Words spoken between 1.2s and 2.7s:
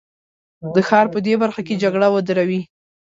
دې برخه کې جګړه ودروي.